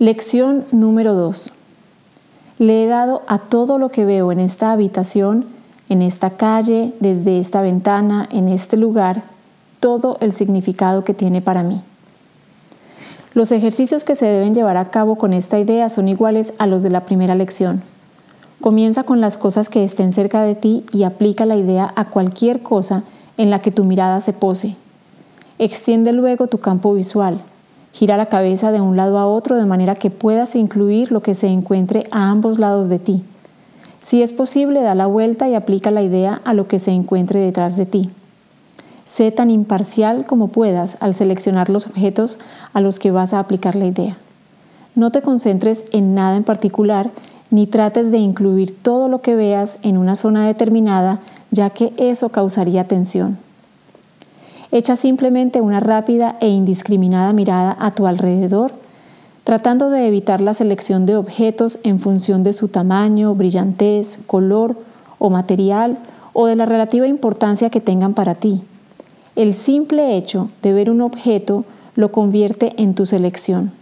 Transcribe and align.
Lección 0.00 0.64
número 0.72 1.12
2. 1.12 1.52
Le 2.56 2.82
he 2.82 2.86
dado 2.86 3.20
a 3.26 3.38
todo 3.38 3.78
lo 3.78 3.90
que 3.90 4.06
veo 4.06 4.32
en 4.32 4.40
esta 4.40 4.72
habitación, 4.72 5.44
en 5.90 6.00
esta 6.00 6.30
calle, 6.30 6.94
desde 7.00 7.38
esta 7.38 7.60
ventana, 7.60 8.26
en 8.32 8.48
este 8.48 8.78
lugar, 8.78 9.24
todo 9.78 10.16
el 10.22 10.32
significado 10.32 11.04
que 11.04 11.12
tiene 11.12 11.42
para 11.42 11.62
mí. 11.62 11.82
Los 13.34 13.52
ejercicios 13.52 14.04
que 14.04 14.16
se 14.16 14.24
deben 14.24 14.54
llevar 14.54 14.78
a 14.78 14.88
cabo 14.88 15.16
con 15.16 15.34
esta 15.34 15.58
idea 15.58 15.90
son 15.90 16.08
iguales 16.08 16.54
a 16.56 16.66
los 16.66 16.82
de 16.82 16.88
la 16.88 17.04
primera 17.04 17.34
lección. 17.34 17.82
Comienza 18.62 19.02
con 19.02 19.20
las 19.20 19.36
cosas 19.36 19.68
que 19.68 19.84
estén 19.84 20.12
cerca 20.12 20.40
de 20.40 20.54
ti 20.54 20.86
y 20.92 21.02
aplica 21.02 21.44
la 21.44 21.56
idea 21.56 21.92
a 21.94 22.06
cualquier 22.06 22.62
cosa 22.62 23.02
en 23.36 23.50
la 23.50 23.58
que 23.58 23.70
tu 23.70 23.84
mirada 23.84 24.20
se 24.20 24.32
pose. 24.32 24.76
Extiende 25.58 26.14
luego 26.14 26.46
tu 26.46 26.56
campo 26.56 26.94
visual. 26.94 27.42
Gira 27.92 28.16
la 28.16 28.26
cabeza 28.26 28.72
de 28.72 28.80
un 28.80 28.96
lado 28.96 29.18
a 29.18 29.26
otro 29.26 29.56
de 29.56 29.66
manera 29.66 29.94
que 29.94 30.10
puedas 30.10 30.54
incluir 30.54 31.10
lo 31.10 31.22
que 31.22 31.34
se 31.34 31.48
encuentre 31.48 32.06
a 32.10 32.30
ambos 32.30 32.58
lados 32.58 32.88
de 32.88 32.98
ti. 32.98 33.24
Si 34.00 34.22
es 34.22 34.32
posible, 34.32 34.82
da 34.82 34.94
la 34.94 35.06
vuelta 35.06 35.48
y 35.48 35.54
aplica 35.54 35.90
la 35.90 36.02
idea 36.02 36.40
a 36.44 36.54
lo 36.54 36.68
que 36.68 36.78
se 36.78 36.92
encuentre 36.92 37.40
detrás 37.40 37.76
de 37.76 37.86
ti. 37.86 38.10
Sé 39.04 39.32
tan 39.32 39.50
imparcial 39.50 40.24
como 40.24 40.48
puedas 40.48 40.96
al 41.00 41.14
seleccionar 41.14 41.68
los 41.68 41.86
objetos 41.86 42.38
a 42.72 42.80
los 42.80 42.98
que 42.98 43.10
vas 43.10 43.34
a 43.34 43.40
aplicar 43.40 43.74
la 43.74 43.86
idea. 43.86 44.16
No 44.94 45.10
te 45.10 45.20
concentres 45.20 45.84
en 45.92 46.14
nada 46.14 46.36
en 46.36 46.44
particular 46.44 47.10
ni 47.50 47.66
trates 47.66 48.12
de 48.12 48.18
incluir 48.18 48.80
todo 48.80 49.08
lo 49.08 49.20
que 49.20 49.34
veas 49.34 49.78
en 49.82 49.98
una 49.98 50.14
zona 50.14 50.46
determinada, 50.46 51.18
ya 51.50 51.70
que 51.70 51.92
eso 51.96 52.28
causaría 52.28 52.86
tensión. 52.86 53.38
Echa 54.72 54.94
simplemente 54.94 55.60
una 55.60 55.80
rápida 55.80 56.36
e 56.40 56.48
indiscriminada 56.48 57.32
mirada 57.32 57.76
a 57.80 57.90
tu 57.90 58.06
alrededor, 58.06 58.72
tratando 59.42 59.90
de 59.90 60.06
evitar 60.06 60.40
la 60.40 60.54
selección 60.54 61.06
de 61.06 61.16
objetos 61.16 61.80
en 61.82 61.98
función 61.98 62.44
de 62.44 62.52
su 62.52 62.68
tamaño, 62.68 63.34
brillantez, 63.34 64.20
color 64.28 64.76
o 65.18 65.28
material 65.28 65.98
o 66.32 66.46
de 66.46 66.54
la 66.54 66.66
relativa 66.66 67.08
importancia 67.08 67.68
que 67.70 67.80
tengan 67.80 68.14
para 68.14 68.36
ti. 68.36 68.62
El 69.34 69.54
simple 69.54 70.16
hecho 70.16 70.50
de 70.62 70.72
ver 70.72 70.88
un 70.88 71.00
objeto 71.00 71.64
lo 71.96 72.12
convierte 72.12 72.74
en 72.80 72.94
tu 72.94 73.06
selección. 73.06 73.72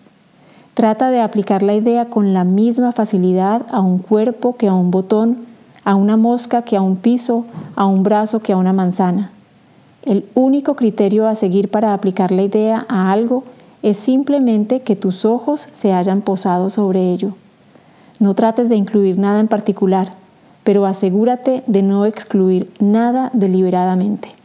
Trata 0.73 1.11
de 1.11 1.21
aplicar 1.21 1.63
la 1.63 1.75
idea 1.75 2.07
con 2.07 2.33
la 2.33 2.45
misma 2.45 2.93
facilidad 2.93 3.67
a 3.71 3.81
un 3.81 3.99
cuerpo 3.99 4.57
que 4.57 4.69
a 4.69 4.75
un 4.75 4.91
botón, 4.91 5.39
a 5.85 5.97
una 5.97 6.17
mosca 6.17 6.63
que 6.63 6.77
a 6.77 6.81
un 6.81 6.97
piso, 6.97 7.45
a 7.77 7.85
un 7.85 8.03
brazo 8.03 8.41
que 8.41 8.53
a 8.53 8.57
una 8.57 8.73
manzana. 8.73 9.33
El 10.09 10.25
único 10.35 10.75
criterio 10.75 11.29
a 11.29 11.35
seguir 11.35 11.69
para 11.69 11.93
aplicar 11.93 12.33
la 12.33 12.41
idea 12.41 12.87
a 12.89 13.13
algo 13.13 13.45
es 13.83 13.99
simplemente 13.99 14.81
que 14.81 14.97
tus 14.97 15.27
ojos 15.27 15.69
se 15.71 15.93
hayan 15.93 16.23
posado 16.23 16.71
sobre 16.71 17.13
ello. 17.13 17.35
No 18.19 18.33
trates 18.33 18.71
de 18.71 18.77
incluir 18.77 19.19
nada 19.19 19.39
en 19.39 19.49
particular, 19.49 20.15
pero 20.65 20.87
asegúrate 20.87 21.63
de 21.67 21.83
no 21.83 22.07
excluir 22.07 22.71
nada 22.81 23.29
deliberadamente. 23.35 24.38